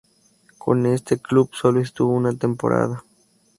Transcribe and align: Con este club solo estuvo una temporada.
Con 0.57 0.87
este 0.87 1.19
club 1.19 1.51
solo 1.53 1.79
estuvo 1.79 2.13
una 2.13 2.35
temporada. 2.35 3.03